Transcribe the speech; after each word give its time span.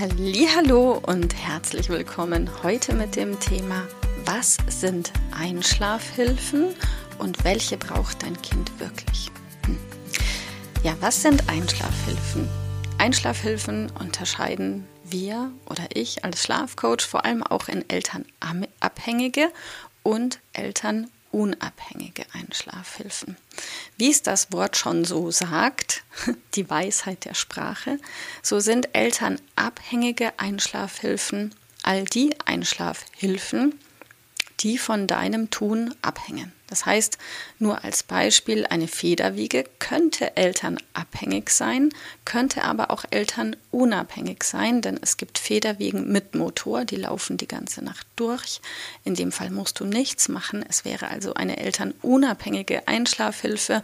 Hallo 0.00 1.02
und 1.08 1.34
herzlich 1.34 1.88
willkommen 1.88 2.48
heute 2.62 2.94
mit 2.94 3.16
dem 3.16 3.40
Thema 3.40 3.88
Was 4.26 4.56
sind 4.68 5.12
Einschlafhilfen 5.36 6.68
und 7.18 7.42
welche 7.42 7.76
braucht 7.76 8.22
dein 8.22 8.40
Kind 8.40 8.78
wirklich? 8.78 9.28
Hm. 9.66 9.76
Ja, 10.84 10.94
was 11.00 11.22
sind 11.22 11.48
Einschlafhilfen? 11.48 12.48
Einschlafhilfen 12.98 13.90
unterscheiden 13.98 14.86
wir 15.02 15.50
oder 15.68 15.88
ich 15.94 16.24
als 16.24 16.44
Schlafcoach 16.44 17.00
vor 17.00 17.24
allem 17.24 17.42
auch 17.42 17.66
in 17.66 17.84
elternabhängige 17.90 19.50
und 20.04 20.38
Eltern 20.52 21.10
unabhängige 21.30 22.24
Einschlafhilfen. 22.32 23.36
Wie 23.96 24.10
es 24.10 24.22
das 24.22 24.52
Wort 24.52 24.76
schon 24.76 25.04
so 25.04 25.30
sagt, 25.30 26.04
die 26.54 26.68
Weisheit 26.68 27.24
der 27.24 27.34
Sprache, 27.34 27.98
so 28.42 28.60
sind 28.60 28.94
elternabhängige 28.94 30.38
Einschlafhilfen 30.38 31.54
all 31.82 32.04
die 32.04 32.34
Einschlafhilfen, 32.44 33.78
die 34.60 34.78
von 34.78 35.06
deinem 35.06 35.50
Tun 35.50 35.94
abhängen. 36.02 36.52
Das 36.68 36.86
heißt, 36.86 37.18
nur 37.58 37.82
als 37.82 38.02
Beispiel, 38.02 38.66
eine 38.66 38.88
Federwiege 38.88 39.64
könnte 39.78 40.36
elternabhängig 40.36 41.50
sein, 41.50 41.90
könnte 42.24 42.62
aber 42.62 42.90
auch 42.90 43.04
elternunabhängig 43.10 44.44
sein, 44.44 44.82
denn 44.82 44.98
es 45.02 45.16
gibt 45.16 45.38
Federwiegen 45.38 46.12
mit 46.12 46.34
Motor, 46.34 46.84
die 46.84 46.96
laufen 46.96 47.38
die 47.38 47.48
ganze 47.48 47.82
Nacht 47.82 48.06
durch. 48.16 48.60
In 49.04 49.14
dem 49.14 49.32
Fall 49.32 49.50
musst 49.50 49.80
du 49.80 49.84
nichts 49.84 50.28
machen. 50.28 50.64
Es 50.68 50.84
wäre 50.84 51.08
also 51.08 51.34
eine 51.34 51.56
elternunabhängige 51.56 52.86
Einschlafhilfe. 52.86 53.82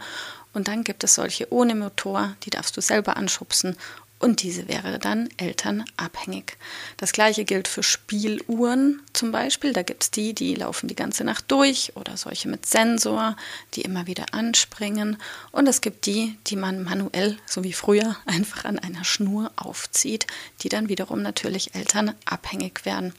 Und 0.53 0.69
dann 0.69 0.85
gibt 0.85 1.03
es 1.03 1.15
solche 1.15 1.51
ohne 1.51 1.75
Motor, 1.75 2.35
die 2.43 2.49
darfst 2.49 2.77
du 2.77 2.81
selber 2.81 3.17
anschubsen 3.17 3.75
und 4.17 4.43
diese 4.43 4.67
wäre 4.67 4.97
dann 4.97 5.29
elternabhängig. 5.37 6.57
Das 6.97 7.11
gleiche 7.11 7.43
gilt 7.43 7.67
für 7.67 7.83
Spieluhren 7.83 9.01
zum 9.13 9.31
Beispiel. 9.31 9.73
Da 9.73 9.83
gibt 9.83 10.03
es 10.03 10.11
die, 10.11 10.33
die 10.33 10.55
laufen 10.55 10.87
die 10.87 10.95
ganze 10.95 11.23
Nacht 11.25 11.51
durch 11.51 11.91
oder 11.95 12.15
solche 12.15 12.47
mit 12.47 12.65
Sensor, 12.65 13.35
die 13.73 13.81
immer 13.81 14.07
wieder 14.07 14.25
anspringen. 14.31 15.17
Und 15.51 15.67
es 15.67 15.81
gibt 15.81 16.05
die, 16.05 16.37
die 16.47 16.55
man 16.55 16.83
manuell, 16.83 17.37
so 17.45 17.63
wie 17.63 17.73
früher, 17.73 18.15
einfach 18.25 18.65
an 18.65 18.79
einer 18.79 19.03
Schnur 19.03 19.51
aufzieht, 19.57 20.27
die 20.61 20.69
dann 20.69 20.87
wiederum 20.89 21.21
natürlich 21.21 21.75
elternabhängig 21.75 22.85
werden. 22.85 23.13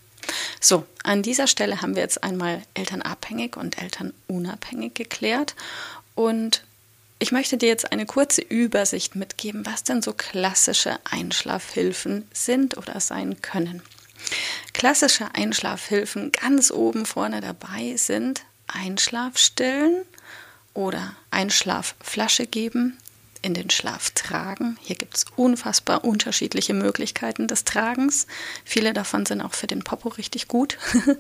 So, 0.61 0.87
an 1.05 1.23
dieser 1.23 1.47
Stelle 1.47 1.83
haben 1.83 1.95
wir 1.95 2.03
jetzt 2.03 2.25
einmal 2.25 2.63
elternabhängig 2.75 3.57
und 3.57 3.81
elternunabhängig 3.81 4.95
geklärt. 4.95 5.55
Und 6.15 6.65
ich 7.19 7.33
möchte 7.33 7.57
dir 7.57 7.69
jetzt 7.69 7.93
eine 7.93 8.07
kurze 8.07 8.43
Übersicht 8.43 9.17
mitgeben, 9.17 9.65
was 9.65 9.85
denn 9.85 10.03
so 10.03 10.13
klassische 10.13 10.99
Einschlafhilfen 11.05 12.29
sind 12.33 12.77
oder 12.77 13.01
sein 13.01 13.41
können. 13.41 13.83
Klassische 14.73 15.35
Einschlafhilfen 15.35 16.33
ganz 16.33 16.71
oben 16.71 17.07
vorne 17.07 17.41
dabei 17.41 17.97
sind 17.97 18.43
Einschlafstillen 18.67 20.03
oder 20.75 21.15
Einschlafflasche 21.31 22.47
geben, 22.47 22.99
in 23.43 23.55
den 23.55 23.71
Schlaf 23.71 24.11
tragen. 24.11 24.77
Hier 24.83 24.97
gibt 24.97 25.17
es 25.17 25.25
unfassbar 25.37 26.05
unterschiedliche 26.05 26.75
Möglichkeiten 26.75 27.47
des 27.49 27.65
Tragens. 27.65 28.27
Viele 28.65 28.93
davon 28.93 29.25
sind 29.25 29.41
auch 29.41 29.55
für 29.55 29.67
den 29.67 29.85
Popo 29.85 30.09
richtig 30.11 30.49
gut. 30.49 30.79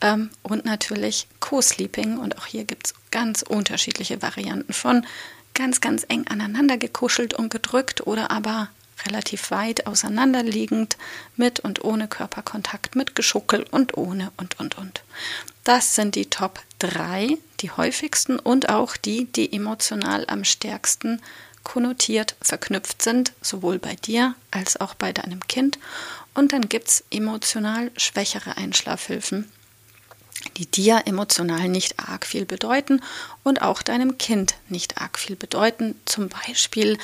Ähm, 0.00 0.30
und 0.42 0.64
natürlich 0.64 1.26
Co-Sleeping. 1.40 2.18
Und 2.18 2.38
auch 2.38 2.46
hier 2.46 2.64
gibt 2.64 2.88
es 2.88 2.94
ganz 3.10 3.42
unterschiedliche 3.42 4.22
Varianten 4.22 4.72
von 4.72 5.06
ganz, 5.54 5.80
ganz 5.80 6.04
eng 6.08 6.26
aneinander 6.28 6.78
gekuschelt 6.78 7.34
und 7.34 7.50
gedrückt 7.50 8.06
oder 8.06 8.30
aber 8.30 8.68
relativ 9.06 9.50
weit 9.50 9.86
auseinanderliegend 9.86 10.96
mit 11.36 11.60
und 11.60 11.84
ohne 11.84 12.08
Körperkontakt, 12.08 12.96
mit 12.96 13.14
Geschuckel 13.14 13.64
und 13.70 13.96
ohne 13.96 14.30
und 14.36 14.60
und 14.60 14.76
und. 14.78 15.02
Das 15.64 15.94
sind 15.94 16.14
die 16.14 16.28
Top 16.28 16.60
3, 16.80 17.38
die 17.60 17.70
häufigsten 17.70 18.38
und 18.38 18.68
auch 18.68 18.96
die, 18.96 19.24
die 19.24 19.52
emotional 19.52 20.24
am 20.28 20.44
stärksten 20.44 21.20
konnotiert 21.62 22.36
verknüpft 22.40 23.02
sind, 23.02 23.32
sowohl 23.42 23.78
bei 23.78 23.94
dir 23.94 24.34
als 24.50 24.80
auch 24.80 24.94
bei 24.94 25.12
deinem 25.12 25.46
Kind. 25.46 25.78
Und 26.34 26.52
dann 26.52 26.68
gibt 26.68 26.88
es 26.88 27.04
emotional 27.10 27.90
schwächere 27.96 28.56
Einschlafhilfen, 28.56 29.50
die 30.60 30.66
dir 30.66 31.02
emotional 31.06 31.70
nicht 31.70 31.98
arg 31.98 32.26
viel 32.26 32.44
bedeuten 32.44 33.00
und 33.42 33.62
auch 33.62 33.80
deinem 33.80 34.18
Kind 34.18 34.56
nicht 34.68 35.00
arg 35.00 35.18
viel 35.18 35.34
bedeuten. 35.34 35.94
Zum 36.04 36.28
Beispiel 36.28 36.98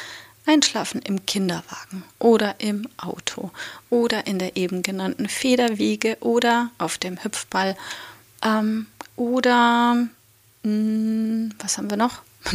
Einschlafen 0.44 1.00
im 1.00 1.24
Kinderwagen 1.24 2.04
oder 2.18 2.56
im 2.58 2.86
Auto 2.98 3.50
oder 3.88 4.26
in 4.26 4.38
der 4.38 4.56
eben 4.56 4.82
genannten 4.82 5.26
Federwiege 5.28 6.18
oder 6.20 6.70
auf 6.76 6.98
dem 6.98 7.24
Hüpfball 7.24 7.76
ähm, 8.42 8.86
oder 9.16 9.94
mh, 9.94 10.10
hm, 10.62 11.54
was 11.58 11.78
haben 11.78 11.88
wir 11.88 11.96
noch? 11.96 12.20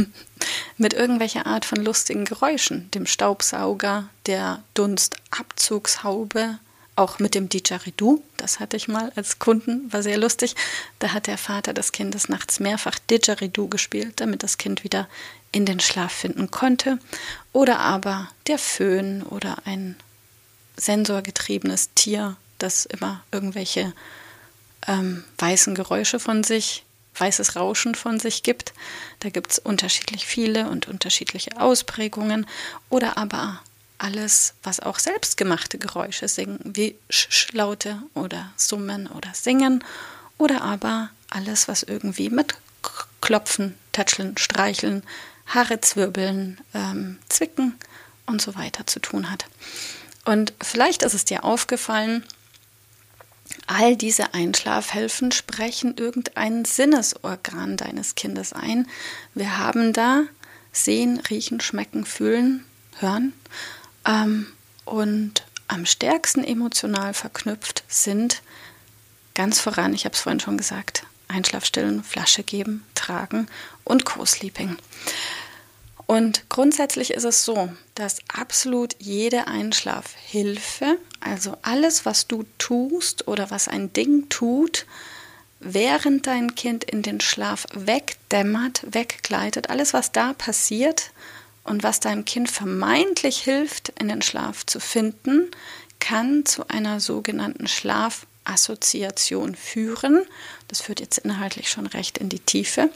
mit 0.78 0.94
irgendwelcher 0.94 1.48
Art 1.48 1.66
von 1.66 1.84
lustigen 1.84 2.26
Geräuschen, 2.26 2.92
dem 2.92 3.08
Staubsauger, 3.08 4.08
der 4.28 4.64
Dunstabzugshaube, 4.76 6.60
auch 7.02 7.20
mit 7.20 7.36
dem 7.36 7.50
Didgeridoo, 7.50 8.22
das 8.38 8.60
hatte 8.60 8.78
ich 8.78 8.88
mal 8.88 9.12
als 9.16 9.40
Kunden, 9.40 9.92
war 9.92 10.04
sehr 10.04 10.18
lustig. 10.18 10.56
Da 11.00 11.14
hat 11.14 11.28
der 11.28 11.38
Vater 11.38 11.74
des 11.74 11.92
Kindes 11.92 12.30
nachts 12.30 12.60
mehrfach 12.60 13.00
Didgeridoo 13.00 13.68
gespielt, 13.68 14.14
damit 14.22 14.44
das 14.44 14.58
Kind 14.58 14.84
wieder 14.84 15.08
in 15.52 15.66
den 15.66 15.80
Schlaf 15.80 16.12
finden 16.12 16.52
konnte. 16.52 17.00
Oder 17.54 17.80
aber 17.80 18.30
der 18.48 18.58
Föhn 18.58 19.24
oder 19.24 19.58
ein 19.66 19.96
sensorgetriebenes 20.78 21.90
Tier, 21.96 22.38
das 22.58 22.86
immer 22.86 23.24
irgendwelche 23.32 23.94
ähm, 24.88 25.24
weißen 25.38 25.76
Geräusche 25.76 26.20
von 26.20 26.44
sich, 26.44 26.84
weißes 27.16 27.56
Rauschen 27.56 27.96
von 27.96 28.20
sich 28.20 28.44
gibt. 28.44 28.74
Da 29.20 29.30
gibt 29.30 29.52
es 29.52 29.60
unterschiedlich 29.60 30.26
viele 30.26 30.70
und 30.70 30.88
unterschiedliche 30.88 31.60
Ausprägungen. 31.60 32.48
Oder 32.90 33.18
aber 33.18 33.62
alles, 34.02 34.56
was 34.64 34.80
auch 34.80 35.00
selbstgemachte 35.00 35.78
Geräusche 35.78 36.28
singen, 36.28 36.60
wie 36.64 36.96
Sch-Laute 37.10 38.02
oder 38.14 38.52
Summen 38.56 39.08
oder 39.08 39.34
Singen 39.34 39.84
oder 40.38 40.62
aber 40.62 41.10
alles, 41.30 41.68
was 41.68 41.84
irgendwie 41.84 42.30
mit 42.30 42.56
Klopfen, 43.22 43.78
Tätscheln, 43.92 44.38
Streicheln, 44.38 45.04
Haare 45.46 45.82
zwirbeln, 45.82 46.60
ähm, 46.74 47.20
Zwicken 47.30 47.76
und 48.26 48.42
so 48.42 48.56
weiter 48.56 48.88
zu 48.88 49.00
tun 49.00 49.30
hat. 49.30 49.46
Und 50.26 50.54
vielleicht 50.62 51.04
ist 51.04 51.14
es 51.14 51.26
dir 51.26 51.44
aufgefallen, 51.44 52.26
all 53.68 53.96
diese 53.96 54.34
Einschlafhilfen 54.34 55.32
sprechen 55.32 55.96
irgendein 55.98 56.66
Sinnesorgan 56.66 57.78
deines 57.78 58.16
Kindes 58.16 58.54
ein. 58.54 58.88
Wir 59.36 59.58
haben 59.58 59.94
da 59.94 60.24
Sehen, 60.72 61.20
Riechen, 61.30 61.60
Schmecken, 61.60 62.06
Fühlen, 62.06 62.66
Hören 63.00 63.34
ähm, 64.06 64.48
und 64.86 65.44
am 65.68 65.86
stärksten 65.86 66.44
emotional 66.44 67.14
verknüpft 67.14 67.84
sind 67.88 68.42
ganz 69.34 69.60
voran, 69.60 69.94
ich 69.94 70.06
habe 70.06 70.16
es 70.16 70.22
vorhin 70.22 70.40
schon 70.40 70.58
gesagt, 70.58 71.04
Einschlafstillen, 71.28 72.04
Flasche 72.04 72.44
geben, 72.44 72.86
tragen 72.94 73.48
und 73.84 74.06
Co-Sleeping. 74.06 74.78
Und 76.08 76.50
grundsätzlich 76.50 77.12
ist 77.12 77.24
es 77.24 77.46
so, 77.46 77.70
dass 77.96 78.20
absolut 78.28 78.96
jede 79.00 79.48
Einschlafhilfe, 79.48 80.98
also 81.22 81.56
alles, 81.62 82.06
was 82.06 82.28
du 82.28 82.44
tust 82.58 83.30
oder 83.30 83.50
was 83.50 83.70
ein 83.70 83.94
Ding 83.94 84.28
tut, 84.28 84.86
während 85.62 86.28
dein 86.28 86.56
Kind 86.56 86.84
in 86.84 87.02
den 87.02 87.22
Schlaf 87.22 87.66
wegdämmert, 87.74 88.82
weggleitet, 88.94 89.70
alles, 89.70 89.94
was 89.94 90.12
da 90.12 90.34
passiert, 90.34 91.12
und 91.64 91.84
was 91.84 92.00
deinem 92.00 92.26
Kind 92.26 92.50
vermeintlich 92.50 93.40
hilft, 93.40 93.90
in 94.00 94.08
den 94.08 94.22
Schlaf 94.22 94.66
zu 94.66 94.80
finden, 94.80 95.52
kann 96.00 96.46
zu 96.46 96.68
einer 96.68 97.00
sogenannten 97.00 97.68
Schlafassoziation 97.68 99.56
führen. 99.56 100.26
Das 100.68 100.82
führt 100.82 101.00
jetzt 101.00 101.20
inhaltlich 101.20 101.70
schon 101.70 101.86
recht 101.86 102.18
in 102.18 102.30
die 102.30 102.40
Tiefe. 102.40 102.90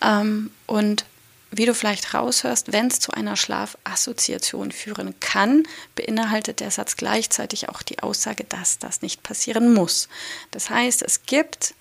Ähm, 0.00 0.50
und 0.66 1.04
wie 1.50 1.64
du 1.64 1.74
vielleicht 1.74 2.12
raushörst, 2.12 2.72
wenn 2.72 2.88
es 2.88 3.00
zu 3.00 3.12
einer 3.12 3.36
Schlafassoziation 3.36 4.70
führen 4.70 5.18
kann, 5.20 5.66
beinhaltet 5.94 6.60
der 6.60 6.70
Satz 6.70 6.96
gleichzeitig 6.96 7.68
auch 7.68 7.82
die 7.82 8.00
Aussage, 8.00 8.44
dass 8.44 8.78
das 8.78 9.00
nicht 9.00 9.22
passieren 9.22 9.72
muss. 9.72 10.08
Das 10.50 10.68
heißt, 10.68 11.02
es 11.02 11.24
gibt 11.24 11.74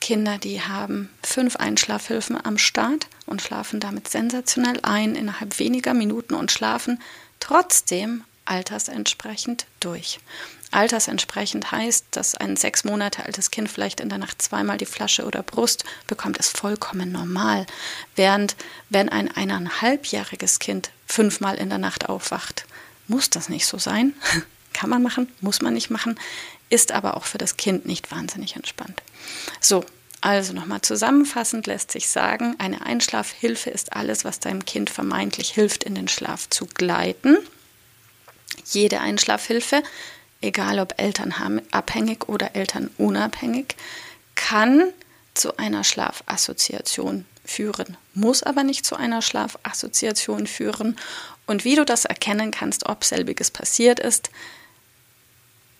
Kinder, 0.00 0.38
die 0.38 0.62
haben 0.62 1.10
fünf 1.22 1.56
Einschlafhilfen 1.56 2.42
am 2.42 2.58
Start 2.58 3.06
und 3.26 3.42
schlafen 3.42 3.80
damit 3.80 4.08
sensationell 4.08 4.80
ein 4.82 5.14
innerhalb 5.14 5.58
weniger 5.58 5.94
Minuten 5.94 6.34
und 6.34 6.50
schlafen 6.50 7.00
trotzdem 7.38 8.24
altersentsprechend 8.46 9.66
durch. 9.78 10.18
Altersentsprechend 10.72 11.70
heißt, 11.70 12.06
dass 12.12 12.34
ein 12.34 12.56
sechs 12.56 12.84
Monate 12.84 13.24
altes 13.24 13.50
Kind 13.50 13.68
vielleicht 13.68 14.00
in 14.00 14.08
der 14.08 14.18
Nacht 14.18 14.40
zweimal 14.40 14.78
die 14.78 14.86
Flasche 14.86 15.24
oder 15.24 15.42
Brust 15.42 15.84
bekommt, 16.06 16.38
ist 16.38 16.56
vollkommen 16.56 17.12
normal. 17.12 17.66
Während 18.16 18.56
wenn 18.88 19.08
ein 19.08 19.30
eineinhalbjähriges 19.30 20.58
Kind 20.58 20.90
fünfmal 21.06 21.56
in 21.56 21.68
der 21.68 21.78
Nacht 21.78 22.08
aufwacht, 22.08 22.66
muss 23.08 23.30
das 23.30 23.48
nicht 23.48 23.66
so 23.66 23.78
sein. 23.78 24.14
Kann 24.80 24.90
man 24.90 25.02
machen, 25.02 25.28
muss 25.40 25.60
man 25.60 25.74
nicht 25.74 25.90
machen, 25.90 26.18
ist 26.70 26.92
aber 26.92 27.16
auch 27.16 27.24
für 27.24 27.38
das 27.38 27.56
Kind 27.56 27.84
nicht 27.84 28.10
wahnsinnig 28.10 28.56
entspannt. 28.56 29.02
So, 29.60 29.84
also 30.22 30.52
nochmal 30.52 30.80
zusammenfassend 30.80 31.66
lässt 31.66 31.90
sich 31.90 32.08
sagen, 32.08 32.54
eine 32.58 32.84
Einschlafhilfe 32.86 33.70
ist 33.70 33.92
alles, 33.92 34.24
was 34.24 34.40
deinem 34.40 34.64
Kind 34.64 34.88
vermeintlich 34.88 35.50
hilft, 35.50 35.84
in 35.84 35.94
den 35.94 36.08
Schlaf 36.08 36.48
zu 36.48 36.66
gleiten. 36.66 37.36
Jede 38.64 39.00
Einschlafhilfe 39.00 39.82
egal 40.40 40.78
ob 40.78 40.94
elternabhängig 40.98 42.28
oder 42.28 42.54
elternunabhängig, 42.56 43.76
kann 44.34 44.92
zu 45.34 45.56
einer 45.56 45.84
Schlafassoziation 45.84 47.24
führen, 47.44 47.96
muss 48.14 48.42
aber 48.42 48.64
nicht 48.64 48.84
zu 48.84 48.96
einer 48.96 49.22
Schlafassoziation 49.22 50.46
führen. 50.46 50.96
Und 51.46 51.64
wie 51.64 51.76
du 51.76 51.84
das 51.84 52.04
erkennen 52.04 52.50
kannst, 52.50 52.86
ob 52.88 53.04
selbiges 53.04 53.50
passiert 53.50 54.00
ist, 54.00 54.30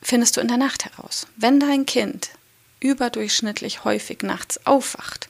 findest 0.02 0.36
du 0.36 0.40
in 0.40 0.48
der 0.48 0.56
Nacht 0.56 0.84
heraus. 0.84 1.26
Wenn 1.36 1.60
dein 1.60 1.86
Kind 1.86 2.30
überdurchschnittlich 2.80 3.84
häufig 3.84 4.22
nachts 4.22 4.64
aufwacht 4.66 5.28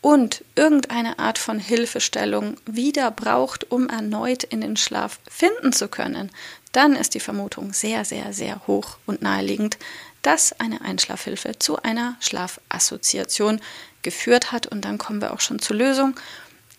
und 0.00 0.44
irgendeine 0.54 1.18
Art 1.18 1.38
von 1.38 1.58
Hilfestellung 1.58 2.56
wieder 2.66 3.10
braucht, 3.10 3.70
um 3.70 3.88
erneut 3.88 4.44
in 4.44 4.60
den 4.60 4.76
Schlaf 4.76 5.18
finden 5.28 5.72
zu 5.72 5.88
können, 5.88 6.30
dann 6.72 6.94
ist 6.94 7.14
die 7.14 7.20
Vermutung 7.20 7.72
sehr, 7.72 8.04
sehr, 8.04 8.32
sehr 8.32 8.66
hoch 8.66 8.98
und 9.06 9.22
naheliegend, 9.22 9.78
dass 10.22 10.58
eine 10.60 10.82
Einschlafhilfe 10.82 11.58
zu 11.58 11.82
einer 11.82 12.16
Schlafassoziation 12.20 13.60
geführt 14.02 14.52
hat. 14.52 14.66
Und 14.66 14.84
dann 14.84 14.98
kommen 14.98 15.20
wir 15.20 15.32
auch 15.32 15.40
schon 15.40 15.58
zur 15.58 15.76
Lösung. 15.76 16.14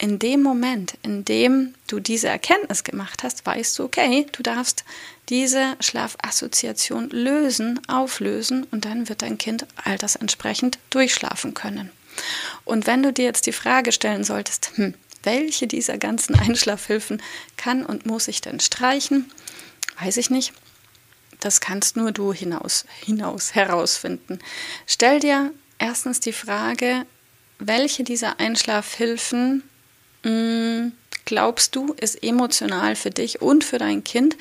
In 0.02 0.18
dem 0.18 0.42
Moment, 0.42 0.96
in 1.04 1.26
dem 1.26 1.76
du 1.86 2.00
diese 2.00 2.28
Erkenntnis 2.28 2.84
gemacht 2.84 3.22
hast, 3.22 3.46
weißt 3.46 3.78
du, 3.78 3.84
okay, 3.84 4.26
du 4.32 4.42
darfst 4.42 4.84
diese 5.30 5.76
Schlafassoziation 5.80 7.12
lösen, 7.12 7.80
auflösen 7.88 8.66
und 8.72 8.86
dann 8.86 9.10
wird 9.10 9.22
dein 9.22 9.38
Kind 9.38 9.68
altersentsprechend 9.76 10.80
durchschlafen 10.90 11.54
können. 11.54 11.92
Und 12.66 12.88
wenn 12.88 13.04
du 13.04 13.14
dir 13.14 13.26
jetzt 13.26 13.46
die 13.46 13.52
Frage 13.52 13.92
stellen 13.92 14.24
solltest, 14.24 14.72
hm, 14.74 14.96
welche 15.22 15.68
dieser 15.68 16.00
ganzen 16.00 16.34
Einschlafhilfen 16.40 17.22
kann 17.56 17.86
und 17.86 18.08
muss 18.08 18.28
ich 18.28 18.42
denn 18.42 18.60
streichen? 18.60 19.32
Weiß 20.00 20.18
ich 20.18 20.32
nicht. 20.32 20.52
Das 21.42 21.62
kannst 21.62 21.96
nur 21.96 22.12
du 22.12 22.34
hinaus, 22.34 22.86
hinaus 23.06 23.54
herausfinden. 23.54 24.40
Stell 24.88 25.20
dir 25.20 25.54
erstens 25.78 26.20
die 26.20 26.34
Frage, 26.34 27.06
welche 27.60 28.04
dieser 28.04 28.40
Einschlafhilfen 28.40 29.62
glaubst 31.26 31.76
du, 31.76 31.94
ist 31.94 32.24
emotional 32.24 32.96
für 32.96 33.10
dich 33.10 33.42
und 33.42 33.64
für 33.64 33.78
dein 33.78 34.04
Kind 34.04 34.38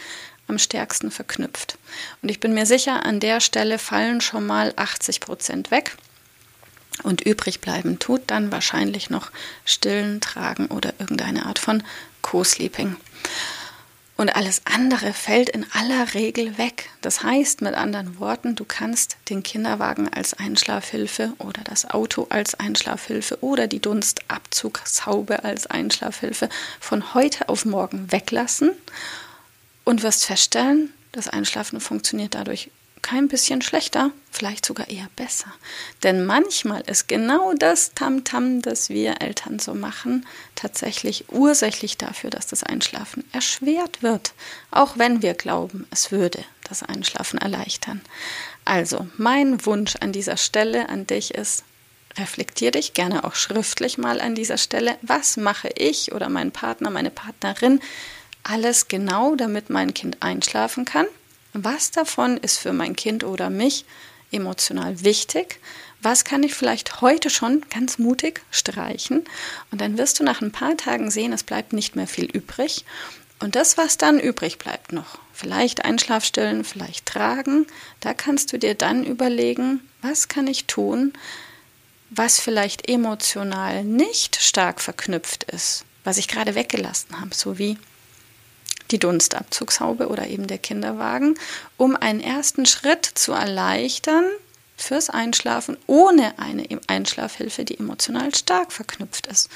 am 0.47 0.59
stärksten 0.59 1.11
verknüpft? 1.11 1.79
Und 2.23 2.31
ich 2.31 2.41
bin 2.41 2.55
mir 2.55 2.67
sicher, 2.67 3.05
an 3.05 3.21
der 3.21 3.41
Stelle 3.41 3.79
fallen 3.79 4.21
schon 4.21 4.47
mal 4.47 4.73
80 4.77 5.21
Prozent 5.21 5.71
weg. 5.71 5.97
Und 7.03 7.23
übrig 7.23 7.61
bleiben 7.61 7.99
tut 7.99 8.23
dann 8.27 8.53
wahrscheinlich 8.53 9.09
noch 9.11 9.31
Stillen, 9.65 10.21
Tragen 10.21 10.67
oder 10.67 10.93
irgendeine 10.99 11.47
Art 11.47 11.59
von 11.59 11.83
Co-Sleeping. 12.21 12.97
Und 14.21 14.37
alles 14.37 14.61
andere 14.67 15.15
fällt 15.15 15.49
in 15.49 15.65
aller 15.73 16.13
Regel 16.13 16.59
weg. 16.59 16.91
Das 17.01 17.23
heißt 17.23 17.63
mit 17.63 17.73
anderen 17.73 18.21
Worten, 18.21 18.55
du 18.55 18.67
kannst 18.67 19.17
den 19.31 19.43
Kinderwagen 19.43 20.13
als 20.13 20.35
Einschlafhilfe 20.35 21.33
oder 21.39 21.65
das 21.65 21.89
Auto 21.89 22.27
als 22.29 22.55
Einschlafhilfe 22.55 23.43
oder 23.43 23.67
die 23.67 23.81
Dunstabzugshaube 23.81 25.43
als 25.43 25.69
Einschlafhilfe 25.69 26.51
von 26.81 27.15
heute 27.15 27.49
auf 27.49 27.65
morgen 27.65 28.13
weglassen 28.13 28.73
und 29.85 30.03
wirst 30.03 30.27
feststellen, 30.27 30.93
das 31.13 31.29
Einschlafen 31.29 31.81
funktioniert 31.81 32.35
dadurch 32.35 32.71
kein 33.03 33.29
bisschen 33.29 33.63
schlechter, 33.63 34.11
vielleicht 34.31 34.65
sogar 34.65 34.89
eher 34.89 35.09
besser. 35.17 35.53
Denn 36.03 36.25
manchmal 36.25 36.83
ist 36.83 37.09
genau 37.09 37.53
das 37.55 37.93
Tamtam, 37.95 38.59
-Tam, 38.59 38.63
das 38.63 38.89
wir 38.89 39.21
Eltern 39.21 39.59
so 39.59 39.75
machen, 39.75 40.27
tatsächlich 40.55 41.27
ursächlich 41.29 41.99
dafür, 41.99 42.31
dass 42.31 42.47
das 42.47 42.63
Einschlafen 42.63 43.25
erschwert 43.33 44.03
wird, 44.03 44.33
auch 44.71 44.99
wenn 44.99 45.23
wir 45.23 45.35
glauben, 45.35 45.87
es 45.91 46.13
würde 46.13 46.45
das 46.69 46.83
Einschlafen 46.83 47.39
erleichtern. 47.39 48.01
Also, 48.65 49.09
mein 49.17 49.65
Wunsch 49.67 49.97
an 50.01 50.13
dieser 50.13 50.37
Stelle 50.37 50.89
an 50.89 51.07
dich 51.07 51.35
ist, 51.35 51.65
reflektier 52.19 52.71
dich 52.71 52.93
gerne 52.93 53.25
auch 53.25 53.35
schriftlich 53.35 53.99
mal 53.99 54.21
an 54.21 54.35
dieser 54.35 54.59
Stelle, 54.59 54.97
was 55.03 55.37
mache 55.37 55.71
ich 55.77 56.13
oder 56.13 56.29
mein 56.29 56.51
Partner, 56.53 56.91
meine 56.91 57.11
Partnerin 57.11 57.81
alles 58.43 58.89
genau, 58.89 59.37
damit 59.37 59.71
mein 59.71 59.95
Kind 59.95 60.17
einschlafen 60.21 60.85
kann 60.85 61.07
was 61.53 61.91
davon 61.91 62.37
ist 62.37 62.59
für 62.59 62.73
mein 62.73 62.97
Kind 62.97 63.25
oder 63.25 63.51
mich 63.51 63.85
emotional 64.31 65.03
wichtig? 65.03 65.61
Was 66.03 66.25
kann 66.25 66.43
ich 66.43 66.55
vielleicht 66.55 67.01
heute 67.01 67.29
schon 67.29 67.63
ganz 67.69 67.99
mutig 67.99 68.43
streichen? 68.51 69.25
Und 69.71 69.81
dann 69.81 69.99
wirst 69.99 70.19
du 70.19 70.25
nach 70.25 70.41
ein 70.41 70.53
paar 70.53 70.77
Tagen 70.77 71.11
sehen, 71.11 71.33
es 71.33 71.43
bleibt 71.43 71.73
nicht 71.73 71.97
mehr 71.97 72.07
viel 72.07 72.25
übrig. 72.25 72.85
Und 73.39 73.55
das, 73.55 73.77
was 73.79 73.99
dann 73.99 74.21
übrig 74.21 74.59
bleibt 74.59 74.93
noch, 74.93 75.19
vielleicht 75.33 75.85
Einschlafstillen, 75.85 76.65
vielleicht 76.65 77.07
tragen, 77.07 77.67
da 78.01 78.15
kannst 78.15 78.53
du 78.53 78.59
dir 78.59 78.75
dann 78.75 79.05
überlegen, 79.05 79.81
was 80.03 80.29
kann 80.29 80.47
ich 80.47 80.67
tun, 80.67 81.15
was 82.11 82.41
vielleicht 82.41 82.89
emotional 82.89 83.85
nicht 83.85 84.37
stark 84.37 84.81
verknüpft 84.81 85.45
ist, 85.45 85.85
was 86.05 86.19
ich 86.19 86.29
gerade 86.29 86.55
weggelassen 86.55 87.21
habe, 87.21 87.35
so 87.35 87.59
wie 87.59 87.79
die 88.91 88.99
Dunstabzugshaube 88.99 90.09
oder 90.09 90.27
eben 90.27 90.47
der 90.47 90.59
Kinderwagen, 90.59 91.37
um 91.77 91.97
einen 91.97 92.21
ersten 92.21 92.67
Schritt 92.67 93.05
zu 93.05 93.33
erleichtern 93.33 94.25
fürs 94.77 95.11
Einschlafen 95.11 95.77
ohne 95.87 96.39
eine 96.39 96.67
Einschlafhilfe, 96.87 97.65
die 97.65 97.79
emotional 97.79 98.35
stark 98.35 98.73
verknüpft 98.73 99.27
ist. 99.27 99.49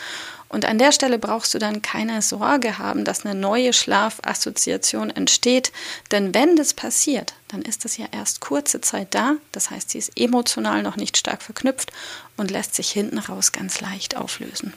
Und 0.48 0.66
an 0.66 0.78
der 0.78 0.92
Stelle 0.92 1.18
brauchst 1.18 1.52
du 1.54 1.58
dann 1.58 1.82
keine 1.82 2.22
Sorge 2.22 2.78
haben, 2.78 3.04
dass 3.04 3.24
eine 3.24 3.34
neue 3.34 3.72
Schlafassoziation 3.72 5.10
entsteht, 5.10 5.72
denn 6.12 6.34
wenn 6.34 6.54
das 6.56 6.74
passiert, 6.74 7.34
dann 7.48 7.62
ist 7.62 7.84
das 7.84 7.96
ja 7.96 8.06
erst 8.12 8.40
kurze 8.40 8.80
Zeit 8.80 9.14
da, 9.14 9.36
das 9.50 9.70
heißt, 9.70 9.90
sie 9.90 9.98
ist 9.98 10.12
emotional 10.16 10.82
noch 10.82 10.96
nicht 10.96 11.16
stark 11.16 11.42
verknüpft 11.42 11.90
und 12.36 12.50
lässt 12.50 12.74
sich 12.74 12.90
hinten 12.90 13.18
raus 13.18 13.52
ganz 13.52 13.80
leicht 13.80 14.16
auflösen. 14.16 14.74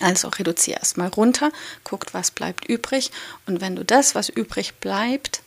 Also 0.00 0.28
reduziere 0.28 0.78
erstmal 0.78 1.08
runter, 1.08 1.52
guckt, 1.84 2.14
was 2.14 2.30
bleibt 2.30 2.64
übrig. 2.68 3.10
Und 3.46 3.60
wenn 3.60 3.76
du 3.76 3.84
das, 3.84 4.14
was 4.14 4.28
übrig 4.28 4.74
bleibt, 4.74 5.42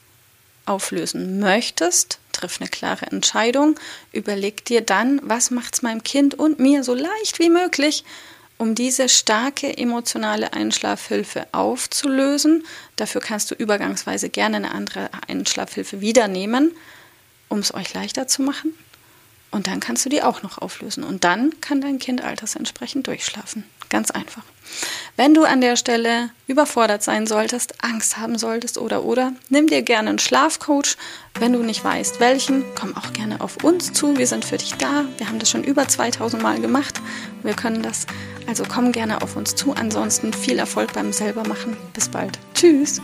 auflösen 0.66 1.40
möchtest, 1.40 2.20
triff 2.32 2.60
eine 2.60 2.70
klare 2.70 3.08
Entscheidung, 3.08 3.80
überleg 4.12 4.66
dir 4.66 4.82
dann, 4.82 5.20
was 5.24 5.52
macht 5.52 5.76
es 5.76 5.82
meinem 5.82 6.04
Kind 6.04 6.34
und 6.36 6.60
mir 6.60 6.84
so 6.84 6.94
leicht 6.94 7.40
wie 7.40 7.50
möglich, 7.50 8.04
um 8.58 8.76
diese 8.76 9.10
starke 9.10 9.78
emotionale 9.78 10.54
Einschlafhilfe 10.54 11.48
aufzulösen. 11.52 12.66
Dafür 12.96 13.22
kannst 13.22 13.52
du 13.52 13.56
übergangsweise 13.56 14.30
gerne 14.30 14.58
eine 14.58 14.72
andere 14.72 15.10
Einschlafhilfe 15.28 16.02
wieder 16.02 16.28
nehmen, 16.28 16.72
um 17.50 17.60
es 17.60 17.74
euch 17.74 17.94
leichter 17.94 18.28
zu 18.28 18.42
machen. 18.42 18.74
Und 19.56 19.68
dann 19.68 19.80
kannst 19.80 20.04
du 20.04 20.10
die 20.10 20.22
auch 20.22 20.44
noch 20.44 20.58
auflösen. 20.58 21.06
Und 21.06 21.24
dann 21.24 21.54
kann 21.62 21.80
dein 21.80 21.98
Kind 21.98 22.22
altersentsprechend 22.22 23.08
durchschlafen. 23.08 23.64
Ganz 23.88 24.12
einfach. 24.12 24.44
Wenn 25.16 25.34
du 25.34 25.46
an 25.46 25.62
der 25.62 25.78
Stelle 25.78 26.30
überfordert 26.46 27.04
sein 27.04 27.26
solltest, 27.26 27.82
Angst 27.82 28.18
haben 28.18 28.38
solltest 28.38 28.78
oder 28.78 29.06
oder, 29.06 29.32
nimm 29.48 29.68
dir 29.68 29.82
gerne 29.82 30.10
einen 30.10 30.20
Schlafcoach. 30.20 30.98
Wenn 31.40 31.54
du 31.54 31.60
nicht 31.60 31.86
weißt, 31.86 32.20
welchen, 32.20 32.66
komm 32.78 32.98
auch 32.98 33.14
gerne 33.14 33.40
auf 33.40 33.64
uns 33.64 33.94
zu. 33.94 34.18
Wir 34.18 34.28
sind 34.28 34.44
für 34.44 34.58
dich 34.58 34.74
da. 34.74 35.06
Wir 35.18 35.30
haben 35.30 35.40
das 35.40 35.50
schon 35.50 35.64
über 35.64 35.88
2000 35.88 36.44
Mal 36.44 36.60
gemacht. 36.60 37.00
Wir 37.42 37.54
können 37.54 37.82
das. 37.82 38.08
Also 38.48 38.66
komm 38.68 38.92
gerne 38.92 39.22
auf 39.22 39.38
uns 39.38 39.56
zu. 39.56 39.72
Ansonsten 39.72 40.34
viel 40.34 40.60
Erfolg 40.60 40.92
beim 40.92 41.14
selbermachen. 41.14 41.78
Bis 41.94 42.10
bald. 42.10 42.38
Tschüss. 42.56 43.00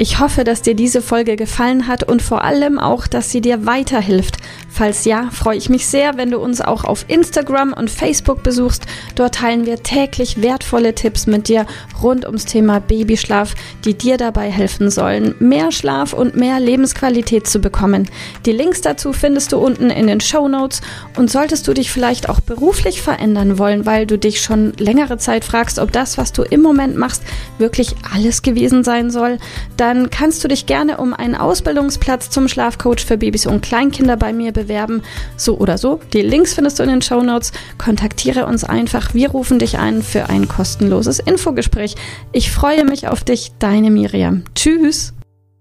Ich 0.00 0.20
hoffe, 0.20 0.44
dass 0.44 0.62
dir 0.62 0.76
diese 0.76 1.02
Folge 1.02 1.34
gefallen 1.34 1.88
hat 1.88 2.04
und 2.04 2.22
vor 2.22 2.44
allem 2.44 2.78
auch, 2.78 3.08
dass 3.08 3.32
sie 3.32 3.40
dir 3.40 3.66
weiterhilft. 3.66 4.36
Falls 4.70 5.04
ja, 5.04 5.28
freue 5.32 5.56
ich 5.56 5.68
mich 5.70 5.88
sehr, 5.88 6.16
wenn 6.16 6.30
du 6.30 6.38
uns 6.38 6.60
auch 6.60 6.84
auf 6.84 7.04
Instagram 7.08 7.72
und 7.72 7.90
Facebook 7.90 8.44
besuchst. 8.44 8.86
Dort 9.16 9.34
teilen 9.34 9.66
wir 9.66 9.82
täglich 9.82 10.40
wertvolle 10.40 10.94
Tipps 10.94 11.26
mit 11.26 11.48
dir 11.48 11.66
rund 12.00 12.24
ums 12.26 12.44
Thema 12.44 12.78
Babyschlaf, 12.78 13.56
die 13.84 13.94
dir 13.94 14.18
dabei 14.18 14.52
helfen 14.52 14.88
sollen, 14.88 15.34
mehr 15.40 15.72
Schlaf 15.72 16.12
und 16.12 16.36
mehr 16.36 16.60
Lebensqualität 16.60 17.48
zu 17.48 17.58
bekommen. 17.58 18.08
Die 18.46 18.52
Links 18.52 18.82
dazu 18.82 19.12
findest 19.12 19.50
du 19.50 19.58
unten 19.58 19.90
in 19.90 20.06
den 20.06 20.20
Show 20.20 20.46
Notes 20.46 20.80
und 21.16 21.28
solltest 21.28 21.66
du 21.66 21.74
dich 21.74 21.90
vielleicht 21.90 22.28
auch 22.28 22.38
beruflich 22.38 23.02
verändern 23.02 23.58
wollen, 23.58 23.84
weil 23.84 24.06
du 24.06 24.16
dich 24.16 24.42
schon 24.42 24.74
längere 24.74 25.18
Zeit 25.18 25.44
fragst, 25.44 25.80
ob 25.80 25.90
das, 25.90 26.18
was 26.18 26.32
du 26.32 26.42
im 26.42 26.62
Moment 26.62 26.96
machst, 26.96 27.24
wirklich 27.58 27.96
alles 28.14 28.42
gewesen 28.42 28.84
sein 28.84 29.10
soll, 29.10 29.38
dann 29.76 29.87
dann 29.88 30.10
kannst 30.10 30.44
du 30.44 30.48
dich 30.48 30.66
gerne 30.66 30.98
um 30.98 31.14
einen 31.14 31.34
Ausbildungsplatz 31.34 32.28
zum 32.28 32.46
Schlafcoach 32.46 33.06
für 33.06 33.16
Babys 33.16 33.46
und 33.46 33.62
Kleinkinder 33.62 34.18
bei 34.18 34.34
mir 34.34 34.52
bewerben. 34.52 35.02
So 35.38 35.56
oder 35.56 35.78
so. 35.78 36.00
Die 36.12 36.20
Links 36.20 36.52
findest 36.52 36.78
du 36.78 36.82
in 36.82 36.90
den 36.90 37.00
Show 37.00 37.22
Notes. 37.22 37.52
Kontaktiere 37.78 38.44
uns 38.44 38.64
einfach. 38.64 39.14
Wir 39.14 39.30
rufen 39.30 39.58
dich 39.58 39.78
ein 39.78 40.02
für 40.02 40.28
ein 40.28 40.46
kostenloses 40.46 41.20
Infogespräch. 41.20 41.94
Ich 42.32 42.50
freue 42.50 42.84
mich 42.84 43.08
auf 43.08 43.24
dich, 43.24 43.52
deine 43.58 43.90
Miriam. 43.90 44.42
Tschüss. 44.54 45.14